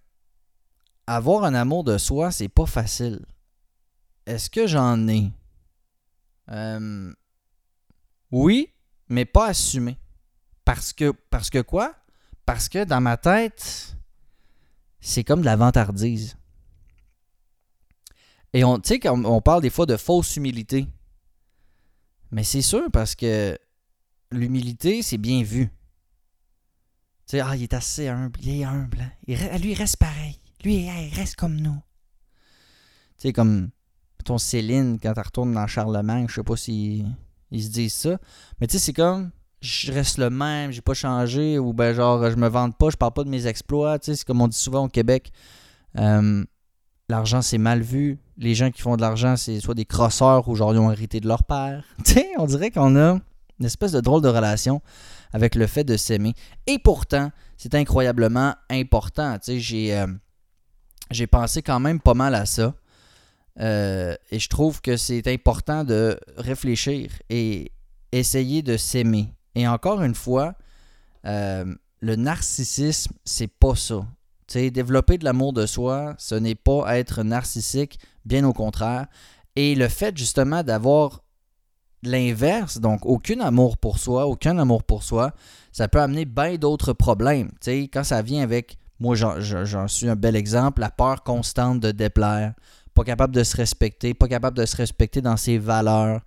avoir 1.07 1.43
un 1.43 1.53
amour 1.53 1.83
de 1.83 1.97
soi, 1.97 2.31
c'est 2.31 2.49
pas 2.49 2.65
facile. 2.65 3.25
Est-ce 4.25 4.49
que 4.49 4.67
j'en 4.67 5.07
ai? 5.07 5.31
Euh, 6.51 7.13
Oui, 8.31 8.73
mais 9.07 9.25
pas 9.25 9.47
assumé. 9.47 9.97
Parce 10.65 10.93
que, 10.93 11.11
parce 11.29 11.49
que 11.49 11.61
quoi? 11.61 11.95
Parce 12.45 12.69
que 12.69 12.83
dans 12.83 13.01
ma 13.01 13.17
tête, 13.17 13.95
c'est 14.99 15.23
comme 15.23 15.41
de 15.41 15.45
la 15.45 15.55
vantardise. 15.55 16.37
Et 18.53 18.63
on, 18.63 18.79
tu 18.79 18.99
sais, 18.99 19.09
on 19.09 19.41
parle 19.41 19.61
des 19.61 19.69
fois 19.69 19.85
de 19.85 19.97
fausse 19.97 20.35
humilité. 20.35 20.87
Mais 22.31 22.43
c'est 22.43 22.61
sûr 22.61 22.89
parce 22.91 23.15
que 23.15 23.57
l'humilité, 24.31 25.01
c'est 25.01 25.17
bien 25.17 25.43
vu. 25.43 25.67
Tu 27.27 27.37
sais, 27.37 27.39
ah, 27.41 27.55
il 27.55 27.63
est 27.63 27.73
assez 27.73 28.07
humble, 28.07 28.39
il 28.41 28.61
est 28.61 28.63
humble. 28.63 29.01
Hein. 29.01 29.11
Il, 29.27 29.37
lui, 29.61 29.71
il 29.71 29.75
reste 29.75 29.97
pareil. 29.97 30.39
Lui, 30.63 30.85
il 30.85 31.13
reste 31.13 31.35
comme 31.35 31.55
nous. 31.55 31.79
Tu 33.17 33.27
sais, 33.27 33.33
comme 33.33 33.69
ton 34.25 34.37
Céline, 34.37 34.99
quand 34.99 35.13
elle 35.15 35.23
retourne 35.23 35.53
dans 35.53 35.67
Charlemagne, 35.67 36.27
je 36.27 36.35
sais 36.35 36.43
pas 36.43 36.57
si 36.57 37.05
ils 37.51 37.63
se 37.63 37.69
disent 37.69 37.93
ça. 37.93 38.19
Mais 38.59 38.67
tu 38.67 38.73
sais, 38.73 38.79
c'est 38.79 38.93
comme 38.93 39.31
je 39.61 39.91
reste 39.91 40.17
le 40.17 40.29
même, 40.29 40.71
j'ai 40.71 40.81
pas 40.81 40.93
changé, 40.93 41.59
ou 41.59 41.73
ben 41.73 41.93
genre 41.93 42.29
je 42.29 42.35
me 42.35 42.47
vante 42.47 42.77
pas, 42.77 42.89
je 42.89 42.97
parle 42.97 43.13
pas 43.13 43.23
de 43.23 43.29
mes 43.29 43.47
exploits, 43.47 43.99
tu 43.99 44.05
sais, 44.05 44.15
c'est 44.15 44.25
comme 44.25 44.41
on 44.41 44.47
dit 44.47 44.57
souvent 44.57 44.85
au 44.85 44.87
Québec, 44.87 45.31
euh, 45.97 46.45
l'argent 47.09 47.41
c'est 47.41 47.57
mal 47.57 47.81
vu, 47.81 48.19
les 48.37 48.55
gens 48.55 48.71
qui 48.71 48.81
font 48.81 48.95
de 48.95 49.01
l'argent 49.01 49.35
c'est 49.35 49.59
soit 49.59 49.75
des 49.75 49.85
crosseurs 49.85 50.47
ou 50.47 50.55
genre 50.55 50.73
ils 50.73 50.79
ont 50.79 50.91
hérité 50.91 51.19
de 51.19 51.27
leur 51.27 51.43
père, 51.43 51.83
on 52.37 52.45
dirait 52.45 52.71
qu'on 52.71 52.95
a 52.95 53.19
une 53.59 53.65
espèce 53.65 53.91
de 53.91 53.99
drôle 53.99 54.21
de 54.21 54.29
relation 54.29 54.81
avec 55.33 55.55
le 55.55 55.67
fait 55.67 55.83
de 55.83 55.97
s'aimer, 55.97 56.33
et 56.65 56.79
pourtant 56.79 57.31
c'est 57.57 57.75
incroyablement 57.75 58.55
important, 58.69 59.37
euh, 59.49 60.07
j'ai 61.11 61.27
pensé 61.27 61.61
quand 61.61 61.81
même 61.81 61.99
pas 61.99 62.13
mal 62.13 62.33
à 62.33 62.45
ça, 62.45 62.73
euh, 63.59 64.15
et 64.31 64.39
je 64.39 64.47
trouve 64.47 64.79
que 64.81 64.95
c'est 64.95 65.27
important 65.27 65.83
de 65.83 66.17
réfléchir 66.37 67.11
et 67.29 67.73
essayer 68.13 68.61
de 68.61 68.77
s'aimer 68.77 69.33
et 69.55 69.67
encore 69.67 70.01
une 70.01 70.15
fois, 70.15 70.55
euh, 71.25 71.65
le 72.01 72.15
narcissisme, 72.15 73.13
c'est 73.25 73.47
pas 73.47 73.75
ça. 73.75 74.05
développer 74.53 75.17
de 75.17 75.25
l'amour 75.25 75.53
de 75.53 75.65
soi, 75.65 76.15
ce 76.17 76.35
n'est 76.35 76.55
pas 76.55 76.97
être 76.97 77.23
narcissique, 77.23 77.99
bien 78.25 78.43
au 78.45 78.53
contraire. 78.53 79.07
Et 79.55 79.75
le 79.75 79.87
fait 79.87 80.17
justement 80.17 80.63
d'avoir 80.63 81.21
l'inverse, 82.03 82.79
donc 82.79 83.05
aucun 83.05 83.39
amour 83.41 83.77
pour 83.77 83.99
soi, 83.99 84.27
aucun 84.27 84.57
amour 84.57 84.83
pour 84.83 85.03
soi, 85.03 85.33
ça 85.71 85.87
peut 85.87 86.01
amener 86.01 86.25
bien 86.25 86.55
d'autres 86.55 86.93
problèmes. 86.93 87.51
quand 87.65 88.03
ça 88.03 88.21
vient 88.21 88.41
avec, 88.41 88.77
moi 88.99 89.15
j'en 89.15 89.87
suis 89.87 90.07
un 90.07 90.15
bel 90.15 90.35
exemple, 90.35 90.81
la 90.81 90.89
peur 90.89 91.23
constante 91.23 91.79
de 91.79 91.91
déplaire, 91.91 92.53
pas 92.93 93.03
capable 93.03 93.35
de 93.35 93.43
se 93.43 93.57
respecter, 93.57 94.13
pas 94.13 94.27
capable 94.27 94.57
de 94.57 94.65
se 94.65 94.77
respecter 94.77 95.21
dans 95.21 95.37
ses 95.37 95.57
valeurs, 95.57 96.21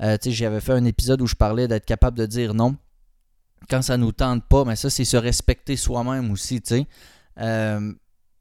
euh, 0.00 0.16
j'avais 0.24 0.60
fait 0.60 0.72
un 0.72 0.84
épisode 0.84 1.20
où 1.20 1.26
je 1.26 1.34
parlais 1.34 1.68
d'être 1.68 1.84
capable 1.84 2.18
de 2.18 2.26
dire 2.26 2.54
non 2.54 2.76
quand 3.68 3.82
ça 3.82 3.96
nous 3.96 4.12
tente 4.12 4.44
pas, 4.48 4.64
mais 4.64 4.76
ça, 4.76 4.90
c'est 4.90 5.04
se 5.04 5.16
respecter 5.16 5.76
soi-même 5.76 6.30
aussi, 6.30 6.62
euh, 7.38 7.92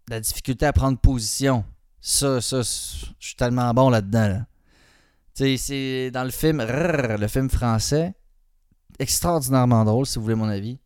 la 0.10 0.20
difficulté 0.20 0.66
à 0.66 0.74
prendre 0.74 0.98
position. 0.98 1.64
Ça, 2.00 2.42
ça, 2.42 2.62
je 2.62 3.28
suis 3.28 3.36
tellement 3.36 3.72
bon 3.74 3.90
là-dedans. 3.90 4.42
c'est 5.36 6.12
dans 6.12 6.24
le 6.24 6.32
film, 6.32 6.64
le 6.64 7.28
film 7.28 7.50
français, 7.50 8.14
extraordinairement 9.00 9.86
drôle, 9.86 10.06
si 10.06 10.18
vous 10.18 10.24
voulez 10.24 10.36
mon 10.36 10.50
avis. 10.50 10.80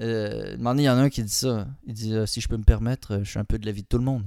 Euh, 0.00 0.56
il 0.56 0.80
y 0.82 0.88
en 0.88 0.98
a 0.98 1.02
un 1.02 1.08
qui 1.08 1.24
dit 1.24 1.34
ça. 1.34 1.66
Il 1.84 1.94
dit 1.94 2.14
Si 2.26 2.40
je 2.40 2.48
peux 2.48 2.56
me 2.56 2.62
permettre, 2.62 3.18
je 3.24 3.30
suis 3.30 3.38
un 3.40 3.44
peu 3.44 3.58
de 3.58 3.66
la 3.66 3.72
vie 3.72 3.82
de 3.82 3.88
tout 3.88 3.98
le 3.98 4.04
monde. 4.04 4.24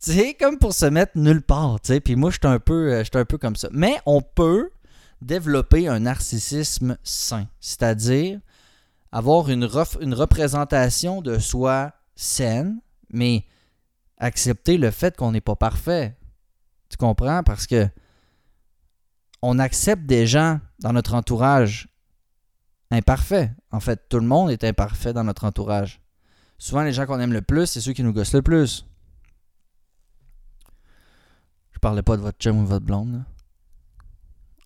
Tu 0.00 0.12
comme 0.38 0.58
pour 0.58 0.74
se 0.74 0.86
mettre 0.86 1.18
nulle 1.18 1.42
part, 1.42 1.80
tu 1.80 2.00
Puis 2.00 2.14
moi, 2.14 2.30
je 2.30 2.36
suis 2.36 2.46
un, 2.46 2.54
un 2.54 3.24
peu 3.24 3.38
comme 3.38 3.56
ça. 3.56 3.68
Mais 3.72 3.96
on 4.06 4.22
peut 4.22 4.70
développer 5.20 5.88
un 5.88 6.00
narcissisme 6.00 6.96
sain, 7.02 7.48
c'est-à-dire 7.60 8.40
avoir 9.12 9.48
une, 9.48 9.64
représentation 9.64 11.22
de 11.22 11.38
soi 11.38 11.92
saine, 12.14 12.80
mais 13.10 13.44
accepter 14.18 14.76
le 14.76 14.90
fait 14.90 15.16
qu'on 15.16 15.32
n'est 15.32 15.40
pas 15.40 15.56
parfait. 15.56 16.16
Tu 16.88 16.96
comprends? 16.96 17.42
Parce 17.42 17.66
que 17.66 17.88
on 19.40 19.58
accepte 19.58 20.04
des 20.04 20.26
gens 20.26 20.60
dans 20.80 20.92
notre 20.92 21.14
entourage 21.14 21.88
imparfaits. 22.90 23.50
En 23.70 23.80
fait, 23.80 24.08
tout 24.08 24.18
le 24.18 24.26
monde 24.26 24.50
est 24.50 24.64
imparfait 24.64 25.12
dans 25.12 25.24
notre 25.24 25.44
entourage. 25.44 26.00
Souvent, 26.58 26.82
les 26.82 26.92
gens 26.92 27.06
qu'on 27.06 27.20
aime 27.20 27.32
le 27.32 27.42
plus, 27.42 27.66
c'est 27.66 27.80
ceux 27.80 27.92
qui 27.92 28.02
nous 28.02 28.12
gossent 28.12 28.34
le 28.34 28.42
plus. 28.42 28.84
Je 31.72 31.78
parlais 31.78 32.02
pas 32.02 32.16
de 32.16 32.22
votre 32.22 32.38
chum 32.38 32.58
ou 32.58 32.64
de 32.64 32.68
votre 32.68 32.84
blonde. 32.84 33.22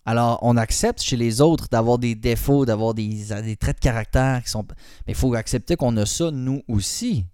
Alors, 0.05 0.39
on 0.41 0.57
accepte 0.57 1.01
chez 1.01 1.15
les 1.15 1.39
autres 1.39 1.69
d'avoir 1.69 1.97
des 1.97 2.15
défauts, 2.15 2.65
d'avoir 2.65 2.93
des, 2.93 3.25
traits 3.59 3.77
de 3.77 3.81
caractère 3.81 4.43
qui 4.43 4.49
sont. 4.49 4.65
Mais 5.07 5.13
il 5.13 5.15
faut 5.15 5.33
accepter 5.33 5.75
qu'on 5.75 5.95
a 5.97 6.05
ça 6.05 6.29
nous 6.31 6.61
aussi. 6.67 7.25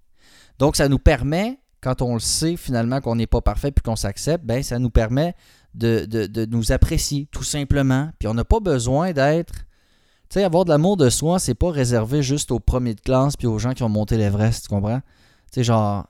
Donc, 0.60 0.76
ça 0.76 0.88
nous 0.88 1.00
permet, 1.00 1.60
quand 1.82 2.02
on 2.02 2.14
le 2.14 2.20
sait 2.20 2.58
finalement 2.58 3.02
qu'on 3.02 3.16
n'est 3.16 3.28
pas 3.28 3.42
parfait 3.42 3.72
puis 3.72 3.82
qu'on 3.82 3.96
s'accepte, 3.96 4.46
ben 4.46 4.62
ça 4.62 4.78
nous 4.78 4.92
permet 4.92 5.34
de, 5.74 6.46
nous 6.46 6.72
apprécier 6.72 7.28
tout 7.32 7.44
simplement. 7.44 8.10
Puis 8.20 8.28
on 8.28 8.34
n'a 8.34 8.46
pas 8.46 8.60
besoin 8.60 9.14
d'être. 9.14 9.54
Tu 10.30 10.36
sais, 10.36 10.44
avoir 10.44 10.64
de 10.64 10.70
l'amour 10.70 10.96
de 10.96 11.10
soi, 11.10 11.40
c'est 11.40 11.56
pas 11.56 11.72
réservé 11.72 12.22
juste 12.22 12.52
aux 12.52 12.60
premiers 12.60 12.94
de 12.94 13.02
classe 13.02 13.36
puis 13.36 13.48
aux 13.48 13.58
gens 13.58 13.74
qui 13.74 13.82
ont 13.82 13.90
monté 13.90 14.16
l'Everest, 14.16 14.66
tu 14.66 14.70
comprends? 14.70 15.00
Tu 15.52 15.56
sais, 15.56 15.64
genre, 15.64 16.06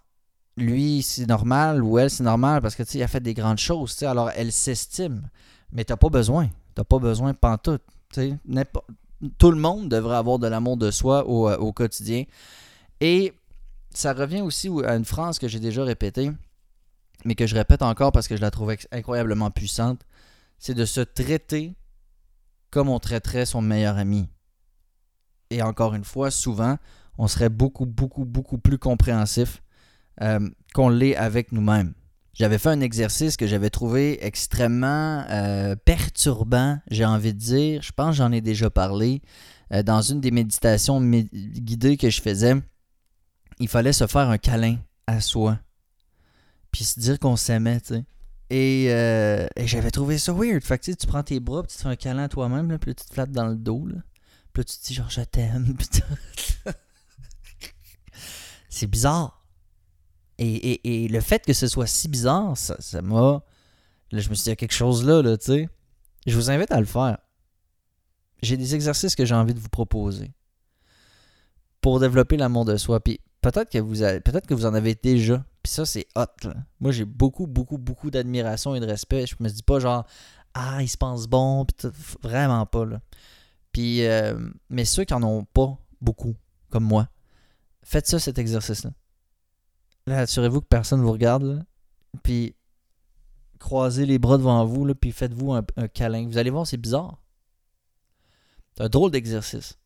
lui, 0.57 1.01
c'est 1.03 1.25
normal 1.25 1.81
ou 1.81 1.97
elle, 1.99 2.09
c'est 2.09 2.23
normal 2.23 2.61
parce 2.61 2.75
que 2.75 2.83
tu 2.83 2.91
sais, 2.91 3.03
a 3.03 3.07
fait 3.07 3.21
des 3.21 3.33
grandes 3.33 3.59
choses, 3.59 3.93
tu 3.93 3.99
sais, 3.99 4.05
alors 4.07 4.29
elle 4.35 4.51
s'estime. 4.51 5.29
Mais 5.71 5.83
t'as 5.83 5.97
pas 5.97 6.09
besoin. 6.09 6.49
T'as 6.75 6.83
pas 6.83 6.99
besoin 6.99 7.33
pantoute. 7.33 7.81
Tout 9.37 9.51
le 9.51 9.57
monde 9.57 9.89
devrait 9.89 10.17
avoir 10.17 10.39
de 10.39 10.47
l'amour 10.47 10.77
de 10.77 10.91
soi 10.91 11.27
au, 11.27 11.49
euh, 11.49 11.71
quotidien. 11.71 12.23
Et 13.01 13.33
ça 13.91 14.13
revient 14.13 14.41
aussi 14.41 14.69
à 14.85 14.95
une 14.95 15.05
phrase 15.05 15.39
que 15.39 15.47
j'ai 15.47 15.59
déjà 15.59 15.83
répétée, 15.83 16.31
mais 17.25 17.35
que 17.35 17.47
je 17.47 17.55
répète 17.55 17.81
encore 17.81 18.11
parce 18.11 18.27
que 18.27 18.35
je 18.35 18.41
la 18.41 18.51
trouve 18.51 18.75
incroyablement 18.91 19.51
puissante. 19.51 20.01
C'est 20.57 20.73
de 20.73 20.85
se 20.85 21.01
traiter 21.01 21.75
comme 22.71 22.89
on 22.89 22.99
traiterait 22.99 23.45
son 23.45 23.61
meilleur 23.61 23.97
ami. 23.97 24.29
Et 25.49 25.61
encore 25.61 25.95
une 25.95 26.03
fois, 26.03 26.29
souvent, 26.31 26.77
on 27.17 27.27
serait 27.27 27.49
beaucoup, 27.49 27.85
beaucoup, 27.85 28.25
beaucoup 28.25 28.57
plus 28.57 28.77
compréhensif 28.77 29.61
euh, 30.21 30.47
qu'on 30.73 30.89
l'est 30.89 31.15
avec 31.15 31.51
nous-mêmes. 31.51 31.93
J'avais 32.33 32.57
fait 32.57 32.69
un 32.69 32.81
exercice 32.81 33.37
que 33.37 33.47
j'avais 33.47 33.69
trouvé 33.69 34.23
extrêmement 34.25 35.25
euh, 35.29 35.75
perturbant, 35.75 36.79
j'ai 36.89 37.05
envie 37.05 37.33
de 37.33 37.39
dire. 37.39 37.81
Je 37.81 37.91
pense 37.91 38.11
que 38.11 38.17
j'en 38.17 38.31
ai 38.31 38.41
déjà 38.41 38.69
parlé 38.69 39.21
euh, 39.73 39.83
dans 39.83 40.01
une 40.01 40.21
des 40.21 40.31
méditations 40.31 41.01
guidées 41.01 41.97
que 41.97 42.09
je 42.09 42.21
faisais 42.21 42.55
il 43.59 43.67
fallait 43.67 43.93
se 43.93 44.07
faire 44.07 44.29
un 44.29 44.37
câlin 44.37 44.77
à 45.07 45.21
soi. 45.21 45.59
Puis 46.71 46.85
se 46.85 46.99
dire 46.99 47.19
qu'on 47.19 47.35
s'aimait, 47.35 47.81
tu 47.81 47.95
sais. 47.95 48.03
Et, 48.49 48.87
euh, 48.89 49.47
j'avais 49.57 49.91
trouvé 49.91 50.17
ça 50.17 50.33
weird. 50.33 50.63
Fait 50.63 50.79
que 50.79 50.91
tu 50.91 51.07
prends 51.07 51.23
tes 51.23 51.39
bras, 51.39 51.61
puis 51.63 51.71
tu 51.71 51.77
te 51.77 51.83
fais 51.83 51.89
un 51.89 51.95
câlin 51.95 52.23
à 52.23 52.29
toi-même, 52.29 52.77
puis 52.79 52.95
tu 52.95 53.05
te 53.05 53.13
flattes 53.13 53.31
dans 53.31 53.47
le 53.47 53.55
dos. 53.55 53.85
Là. 53.85 53.97
Puis 54.53 54.65
tu 54.65 54.77
te 54.77 54.85
dis 54.87 54.93
genre 54.93 55.09
je 55.09 55.21
t'aime. 55.21 55.77
C'est 58.69 58.87
bizarre. 58.87 59.38
Et, 60.41 61.07
le 61.09 61.19
fait 61.19 61.45
que 61.45 61.53
ce 61.53 61.67
soit 61.67 61.87
si 61.87 62.07
bizarre, 62.07 62.57
ça, 62.57 63.01
m'a. 63.01 63.43
Là, 64.11 64.19
je 64.19 64.29
me 64.29 64.35
suis 64.35 64.43
dit, 64.43 64.49
il 64.49 64.49
y 64.49 64.53
a 64.53 64.55
quelque 64.55 64.73
chose 64.73 65.05
là, 65.05 65.21
là, 65.21 65.37
tu 65.37 65.45
sais. 65.45 65.69
Je 66.25 66.35
vous 66.35 66.49
invite 66.49 66.71
à 66.71 66.79
le 66.79 66.85
faire. 66.85 67.17
J'ai 68.41 68.57
des 68.57 68.73
exercices 68.73 69.15
que 69.15 69.25
j'ai 69.25 69.35
envie 69.35 69.53
de 69.53 69.59
vous 69.59 69.69
proposer 69.69 70.31
pour 71.81 71.99
développer 71.99 72.37
l'amour 72.37 72.65
de 72.65 72.77
soi. 72.77 72.99
Puis 73.01 73.19
peut-être 73.41 73.69
que 73.69 73.77
vous 73.79 73.95
peut-être 73.95 74.47
que 74.47 74.53
vous 74.53 74.65
en 74.65 74.73
avez 74.73 74.95
déjà. 74.95 75.43
Puis 75.61 75.71
ça, 75.71 75.85
c'est 75.85 76.07
hot. 76.15 76.49
Moi, 76.79 76.91
j'ai 76.91 77.05
beaucoup, 77.05 77.47
beaucoup, 77.47 77.77
beaucoup 77.77 78.09
d'admiration 78.09 78.75
et 78.75 78.79
de 78.79 78.85
respect. 78.85 79.27
Je 79.27 79.35
me 79.39 79.49
dis 79.49 79.63
pas 79.63 79.79
genre 79.79 80.05
Ah, 80.53 80.81
il 80.81 80.87
se 80.87 80.97
pense 80.97 81.27
bon, 81.27 81.65
puis 81.65 81.89
vraiment 82.21 82.65
pas. 82.65 82.85
Là. 82.85 83.01
Puis, 83.71 84.05
euh, 84.05 84.37
mais 84.69 84.85
ceux 84.85 85.03
qui 85.03 85.13
en 85.13 85.23
ont 85.23 85.43
pas 85.43 85.77
beaucoup, 86.01 86.35
comme 86.69 86.85
moi, 86.85 87.09
faites 87.83 88.07
ça, 88.07 88.19
cet 88.19 88.39
exercice-là. 88.39 88.91
Assurez-vous 90.09 90.61
que 90.61 90.67
personne 90.67 91.01
vous 91.01 91.11
regarde. 91.11 91.65
puis 92.23 92.55
croisez 93.59 94.05
les 94.05 94.19
bras 94.19 94.37
devant 94.37 94.65
vous, 94.65 94.93
puis 94.95 95.11
faites-vous 95.11 95.53
un, 95.53 95.63
câlin. 95.93 96.27
Vous 96.27 96.37
allez 96.37 96.49
voir, 96.49 96.65
c'est 96.65 96.77
bizarre. 96.77 97.21
C'est 98.75 98.83
un 98.83 98.89
drôle 98.89 99.11
d'exercice. 99.11 99.77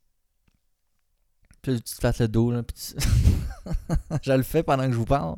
Puis 1.62 1.82
tu 1.82 1.96
te 1.96 2.24
le 2.24 2.27
dos, 2.27 2.51
je 4.22 4.32
le 4.32 4.44
fais 4.44 4.63
pendant 4.63 4.86
que 4.86 4.92
je 4.92 4.98
vous 4.98 5.06
parle. 5.06 5.38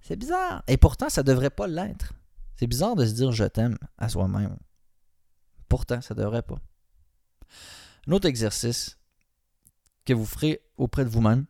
C'est 0.00 0.16
bizarre. 0.16 0.62
Et 0.68 0.76
pourtant, 0.76 1.08
ça 1.08 1.22
devrait 1.22 1.50
pas 1.50 1.66
l'être. 1.66 2.12
C'est 2.56 2.66
bizarre 2.66 2.94
de 2.94 3.06
se 3.06 3.12
dire 3.12 3.32
je 3.32 3.44
t'aime 3.44 3.78
à 3.96 4.08
soi-même. 4.08 4.56
Pourtant, 5.68 6.00
ça 6.00 6.14
devrait 6.14 6.42
pas. 6.42 6.60
Un 8.06 8.12
autre 8.12 8.28
exercice 8.28 8.98
que 10.04 10.12
vous 10.12 10.26
ferez 10.26 10.60
auprès 10.76 11.04
de 11.04 11.10
vous-même. 11.10 11.46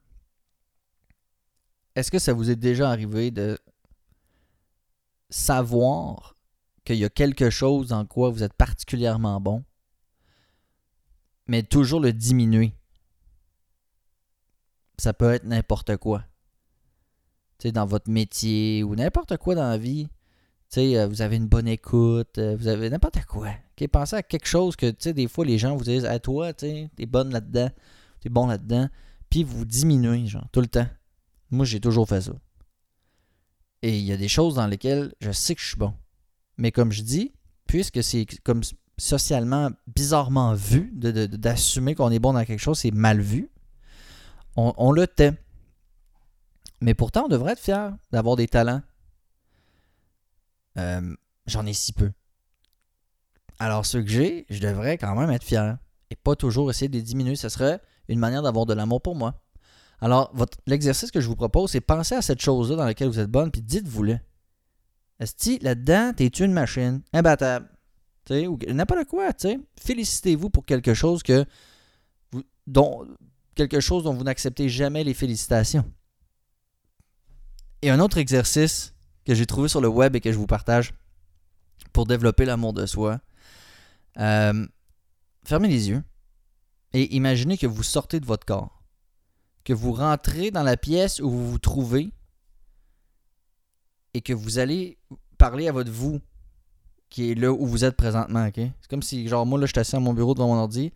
Est-ce 1.95 2.11
que 2.11 2.19
ça 2.19 2.33
vous 2.33 2.51
est 2.51 2.57
déjà 2.57 2.91
arrivé 2.91 3.31
de 3.31 3.59
savoir 5.29 6.37
qu'il 6.85 6.97
y 6.97 7.05
a 7.05 7.09
quelque 7.09 7.51
chose 7.51 7.93
en 7.93 8.07
quoi 8.07 8.31
vous 8.31 8.43
êtes 8.43 8.55
particulièrement 8.55 9.41
bon, 9.41 9.65
mais 11.47 11.63
toujours 11.63 12.01
le 12.01 12.13
diminuer? 12.13 12.75
Ça 14.99 15.13
peut 15.13 15.33
être 15.33 15.45
n'importe 15.45 15.97
quoi. 15.97 16.25
Dans 17.65 17.87
votre 17.87 18.11
métier 18.11 18.83
ou 18.83 18.95
n'importe 18.95 19.37
quoi 19.37 19.55
dans 19.55 19.69
la 19.69 19.79
vie. 19.79 20.09
Euh, 20.79 21.09
vous 21.09 21.21
avez 21.21 21.37
une 21.37 21.49
bonne 21.49 21.67
écoute, 21.67 22.39
euh, 22.39 22.57
vous 22.57 22.69
avez 22.69 22.89
n'importe 22.91 23.25
quoi. 23.25 23.49
Pensez 23.91 24.17
à 24.17 24.23
quelque 24.23 24.47
chose 24.47 24.77
que, 24.77 25.11
des 25.11 25.27
fois, 25.27 25.45
les 25.45 25.59
gens 25.59 25.75
vous 25.75 25.85
disent, 25.85 26.05
à 26.05 26.19
toi, 26.19 26.53
tu 26.53 26.67
sais, 26.67 26.91
t'es 26.97 27.07
bonne 27.07 27.33
là-dedans, 27.33 27.71
t'es 28.21 28.29
bon 28.29 28.47
là-dedans. 28.47 28.89
Puis 29.31 29.43
vous 29.43 29.65
diminuez, 29.65 30.27
genre, 30.27 30.47
tout 30.53 30.61
le 30.61 30.67
temps. 30.67 30.87
Moi, 31.51 31.65
j'ai 31.65 31.81
toujours 31.81 32.09
fait 32.09 32.21
ça. 32.21 32.33
Et 33.83 33.99
il 33.99 34.05
y 34.05 34.13
a 34.13 34.17
des 34.17 34.29
choses 34.29 34.55
dans 34.55 34.67
lesquelles 34.67 35.15
je 35.21 35.33
sais 35.33 35.55
que 35.55 35.61
je 35.61 35.69
suis 35.69 35.77
bon. 35.77 35.95
Mais 36.59 36.71
comme 36.71 36.93
je 36.93 37.03
dis, 37.03 37.33
puisque 37.67 38.03
c'est 38.03 38.27
comme 38.45 38.61
socialement 38.99 39.71
bizarrement 39.87 40.55
vu 40.55 40.93
d'assumer 40.93 41.95
qu'on 41.95 42.11
est 42.11 42.19
bon 42.19 42.35
dans 42.35 42.45
quelque 42.45 42.61
chose, 42.61 42.79
c'est 42.79 42.91
mal 42.91 43.21
vu 43.21 43.51
on, 44.57 44.93
le 44.93 45.07
tait. 45.07 45.33
Mais 46.81 46.95
pourtant, 46.95 47.25
on 47.25 47.29
devrait 47.29 47.53
être 47.53 47.61
fier 47.61 47.97
d'avoir 48.11 48.37
des 48.37 48.49
talents. 48.49 48.83
Euh, 50.79 51.15
j'en 51.47 51.67
ai 51.67 51.73
si 51.73 51.93
peu. 51.93 52.13
Alors, 53.59 53.85
ceux 53.85 54.03
que 54.03 54.09
j'ai, 54.09 54.47
je 54.49 54.61
devrais 54.61 54.97
quand 54.99 55.15
même 55.15 55.31
être 55.31 55.45
fier. 55.45 55.79
Et 56.11 56.17
pas 56.17 56.35
toujours 56.35 56.71
essayer 56.71 56.89
de 56.89 56.97
les 56.97 57.03
diminuer. 57.03 57.37
Ce 57.37 57.49
serait 57.49 57.81
une 58.09 58.19
manière 58.19 58.43
d'avoir 58.43 58.67
de 58.67 58.75
l'amour 58.75 59.03
pour 59.03 59.15
moi. 59.15 59.41
Alors, 60.01 60.33
l'exercice 60.67 61.11
que 61.11 61.21
je 61.21 61.29
vous 61.29 61.37
propose, 61.37 61.73
c'est 61.73 61.81
penser 61.81 62.15
à 62.15 62.23
cette 62.23 62.41
chose-là 62.41 62.77
dans 62.77 62.85
laquelle 62.85 63.09
vous 63.09 63.19
êtes 63.19 63.31
bonne, 63.31 63.51
puis 63.51 63.61
dites-vous-le. 63.61 64.19
Est-ce 65.19 65.59
que 65.59 65.63
là-dedans, 65.63 66.13
t'es 66.17 66.27
une 66.27 66.53
machine? 66.53 67.03
Imbattable? 67.13 67.69
Ou 68.31 68.59
n'importe 68.69 69.07
quoi, 69.07 69.33
tu. 69.33 69.61
Félicitez-vous 69.81 70.51
pour 70.51 70.65
quelque 70.65 70.95
chose 70.95 71.23
que 71.23 71.45
vous, 72.31 72.43
dont, 72.67 73.07
quelque 73.55 73.81
chose 73.81 74.05
dont 74.05 74.15
vous 74.15 74.25
n'acceptez 74.25 74.69
jamais 74.69 75.05
les 75.05 75.15
félicitations. 75.15 75.85
Et 77.83 77.91
un 77.91 77.99
autre 77.99 78.19
exercice 78.19 78.95
que 79.25 79.35
j'ai 79.35 79.47
trouvé 79.47 79.69
sur 79.69 79.81
le 79.81 79.89
web 79.89 80.17
et 80.17 80.21
que 80.21 80.33
je 80.33 80.39
vous 80.39 80.47
partage 80.47 80.93
pour 81.93 82.07
développer 82.07 82.45
l'amour 82.45 82.73
de 82.73 82.87
soi. 82.87 83.21
Euh, 84.19 84.67
fermez 85.45 85.69
les 85.69 85.89
yeux 85.89 86.03
et 86.93 87.15
imaginez 87.15 87.57
que 87.57 87.67
vous 87.67 87.83
sortez 87.83 88.21
de 88.21 88.27
votre 88.27 88.45
corps, 88.45 88.80
que 89.71 89.75
vous 89.75 89.93
rentrez 89.93 90.51
dans 90.51 90.65
la 90.65 90.77
pièce 90.77 91.21
où 91.21 91.31
vous 91.31 91.49
vous 91.53 91.59
trouvez 91.59 92.11
et 94.15 94.21
que 94.21 94.33
vous 94.33 94.59
allez 94.59 94.99
parler 95.39 95.69
à 95.69 95.73
votre 95.73 95.93
vous 95.93 96.21
qui 97.09 97.31
est 97.31 97.35
là 97.37 97.53
où 97.53 97.67
vous 97.67 97.85
êtes 97.85 97.97
présentement. 97.97 98.49
C'est 98.55 98.73
comme 98.89 99.03
si, 99.03 99.29
genre, 99.29 99.47
moi, 99.47 99.61
là, 99.61 99.67
je 99.67 99.73
suis 99.73 99.79
assis 99.79 99.95
à 99.95 100.01
mon 100.01 100.13
bureau 100.13 100.35
devant 100.35 100.49
mon 100.49 100.61
ordi 100.61 100.93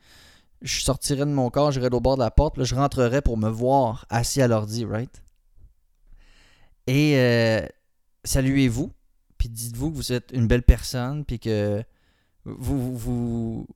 je 0.65 0.81
sortirais 0.81 1.27
de 1.27 1.31
mon 1.31 1.51
corps, 1.51 1.71
j'irais 1.71 1.93
au 1.93 2.01
bord 2.01 2.17
de 2.17 2.23
la 2.23 2.31
porte, 2.31 2.57
là, 2.57 2.65
je 2.65 2.75
rentrerais 2.75 3.21
pour 3.21 3.37
me 3.37 3.49
voir 3.49 4.07
assis 4.09 4.41
à 4.41 4.49
l'ordi, 4.49 4.85
right? 4.87 5.23
Et 6.87 7.17
euh, 7.19 7.67
saluez-vous, 8.25 8.91
puis 9.37 9.51
dites-vous 9.51 9.91
que 9.91 9.97
vous 9.97 10.13
êtes 10.13 10.31
une 10.33 10.47
belle 10.47 10.63
personne, 10.63 11.25
puis 11.27 11.39
que 11.39 11.85
vous 12.45 12.97
vous, 12.97 13.67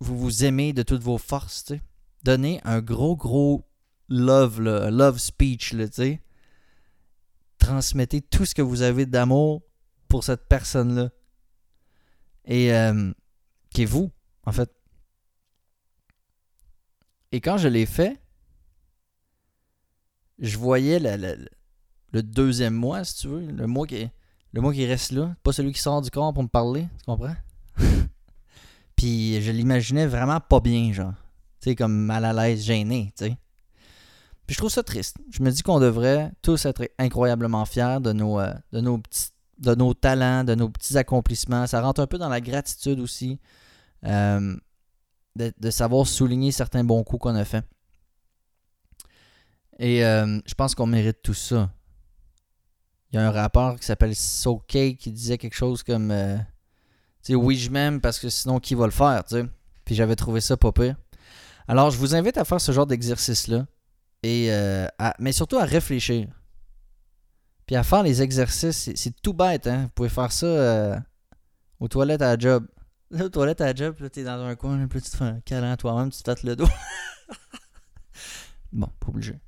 vous 0.00 0.18
vous 0.18 0.44
aimez 0.44 0.72
de 0.72 0.82
toutes 0.82 1.02
vos 1.02 1.18
forces, 1.18 1.64
tu 1.64 1.74
sais? 1.74 1.82
Donnez 2.22 2.60
un 2.64 2.80
gros, 2.80 3.16
gros 3.16 3.69
love, 4.10 4.60
un 4.66 4.90
love 4.90 5.18
speech, 5.18 5.70
tu 5.70 5.88
sais. 5.92 6.22
Transmettez 7.58 8.20
tout 8.20 8.44
ce 8.44 8.54
que 8.54 8.62
vous 8.62 8.82
avez 8.82 9.06
d'amour 9.06 9.62
pour 10.08 10.24
cette 10.24 10.46
personne-là. 10.48 11.10
Et 12.44 12.74
euh, 12.74 13.12
qui 13.70 13.82
est 13.82 13.86
vous, 13.86 14.10
en 14.44 14.52
fait. 14.52 14.70
Et 17.32 17.40
quand 17.40 17.58
je 17.58 17.68
l'ai 17.68 17.86
fait, 17.86 18.20
je 20.38 20.58
voyais 20.58 20.98
le 20.98 22.22
deuxième 22.22 22.74
mois, 22.74 23.04
si 23.04 23.14
tu 23.14 23.28
veux, 23.28 23.46
le 23.46 23.66
mois 23.66 23.86
qui, 23.86 24.08
le 24.52 24.60
mois 24.60 24.72
qui 24.72 24.84
reste 24.84 25.12
là, 25.12 25.36
pas 25.42 25.52
celui 25.52 25.72
qui 25.72 25.80
sort 25.80 26.02
du 26.02 26.10
corps 26.10 26.34
pour 26.34 26.42
me 26.42 26.48
parler, 26.48 26.88
tu 26.98 27.04
comprends? 27.04 27.36
Puis 28.96 29.40
je 29.40 29.52
l'imaginais 29.52 30.06
vraiment 30.06 30.40
pas 30.40 30.60
bien, 30.60 30.92
genre. 30.92 31.14
Tu 31.60 31.74
comme 31.76 32.04
mal 32.04 32.24
à 32.24 32.32
l'aise, 32.32 32.64
gêné, 32.64 33.12
tu 33.16 33.26
sais. 33.26 33.36
Je 34.50 34.56
trouve 34.56 34.70
ça 34.70 34.82
triste. 34.82 35.16
Je 35.30 35.44
me 35.44 35.50
dis 35.52 35.62
qu'on 35.62 35.78
devrait 35.78 36.32
tous 36.42 36.64
être 36.64 36.90
incroyablement 36.98 37.64
fiers 37.64 37.98
de 38.00 38.12
nos, 38.12 38.40
euh, 38.40 38.52
de 38.72 38.80
nos 38.80 38.98
petits 38.98 39.30
de 39.58 39.74
nos 39.74 39.92
talents, 39.92 40.42
de 40.42 40.54
nos 40.54 40.70
petits 40.70 40.96
accomplissements. 40.96 41.66
Ça 41.66 41.82
rentre 41.82 42.00
un 42.00 42.06
peu 42.06 42.16
dans 42.16 42.30
la 42.30 42.40
gratitude 42.40 42.98
aussi. 42.98 43.38
Euh, 44.06 44.56
de, 45.36 45.70
savoir 45.70 46.06
souligner 46.06 46.50
certains 46.50 46.82
bons 46.82 47.04
coups 47.04 47.22
qu'on 47.22 47.34
a 47.34 47.44
fait. 47.44 47.62
Et 49.78 50.04
euh, 50.04 50.40
je 50.46 50.54
pense 50.54 50.74
qu'on 50.74 50.86
mérite 50.86 51.22
tout 51.22 51.34
ça. 51.34 51.70
il 53.12 53.16
y 53.16 53.18
a 53.18 53.26
un 53.26 53.30
rappeur 53.30 53.78
qui 53.78 53.84
s'appelle 53.84 54.16
SoK 54.16 54.96
qui 54.98 55.12
disait 55.12 55.38
quelque 55.38 55.54
chose 55.54 55.82
comme 55.82 56.12
oui, 57.28 57.56
je 57.56 57.70
m'aime 57.70 58.00
parce 58.00 58.18
que 58.18 58.30
sinon, 58.30 58.58
qui 58.60 58.74
va 58.74 58.86
le 58.86 58.92
faire. 58.92 59.24
Puis 59.84 59.94
j'avais 59.94 60.16
trouvé 60.16 60.40
ça 60.40 60.56
pas 60.56 60.72
pire. 60.72 60.96
Alors, 61.68 61.90
je 61.90 61.98
vous 61.98 62.14
invite 62.14 62.38
à 62.38 62.44
faire 62.44 62.60
ce 62.60 62.72
genre 62.72 62.86
d'exercice-là. 62.86 63.66
Et 64.22 64.52
euh, 64.52 64.86
à- 64.98 65.14
mais 65.18 65.32
surtout 65.32 65.58
à 65.58 65.64
réfléchir. 65.64 66.28
Puis 67.66 67.76
à 67.76 67.82
faire 67.82 68.02
les 68.02 68.22
exercices. 68.22 68.90
C'est- 68.94 69.20
tout 69.22 69.32
bête, 69.32 69.66
hein. 69.66 69.82
Vous 69.84 69.88
pouvez 69.90 70.08
faire 70.08 70.32
ça 70.32 70.46
euh, 70.46 70.98
aux 71.78 71.88
toilettes 71.88 72.22
à 72.22 72.36
la 72.36 72.38
job. 72.38 72.66
Là, 73.10 73.24
aux 73.24 73.28
toilettes 73.28 73.60
à 73.60 73.66
la 73.66 73.74
job, 73.74 73.96
là, 74.00 74.10
t'es 74.10 74.22
dans 74.24 74.40
un 74.44 74.54
coin, 74.54 74.86
puis 74.86 74.98
là, 74.98 75.04
tu 75.04 75.10
te 75.10 75.16
fais 75.16 75.24
un 75.24 75.40
câlin 75.40 75.72
à 75.72 75.76
toi-même, 75.76 76.10
tu 76.10 76.18
te 76.18 76.22
tâtes 76.24 76.42
le 76.44 76.54
dos. 76.54 76.68
bon, 78.72 78.88
pas 79.00 79.08
obligé. 79.08 79.38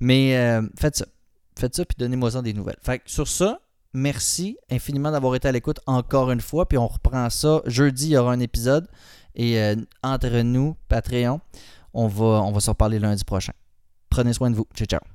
Mais 0.00 0.36
euh, 0.36 0.62
faites 0.78 0.96
ça. 0.96 1.06
Faites 1.58 1.76
ça, 1.76 1.84
puis 1.84 1.96
donnez-moi-en 1.98 2.42
des 2.42 2.54
nouvelles. 2.54 2.78
Fait 2.82 2.98
que 2.98 3.10
sur 3.10 3.28
ça, 3.28 3.60
merci 3.92 4.56
infiniment 4.70 5.10
d'avoir 5.10 5.34
été 5.34 5.48
à 5.48 5.52
l'écoute 5.52 5.80
encore 5.86 6.30
une 6.30 6.40
fois. 6.40 6.68
Puis 6.68 6.78
on 6.78 6.88
reprend 6.88 7.28
ça. 7.30 7.62
Jeudi, 7.66 8.06
il 8.06 8.10
y 8.12 8.16
aura 8.16 8.32
un 8.32 8.40
épisode. 8.40 8.88
Et 9.34 9.60
euh, 9.60 9.76
entre 10.02 10.40
nous, 10.42 10.76
Patreon, 10.88 11.40
on 11.94 12.08
va, 12.08 12.24
on 12.42 12.52
va 12.52 12.60
se 12.60 12.70
reparler 12.70 12.98
lundi 12.98 13.24
prochain. 13.24 13.52
Prenez 14.12 14.34
soin 14.34 14.50
de 14.50 14.56
vous. 14.56 14.66
Ciao, 14.74 14.86
ciao. 14.86 15.11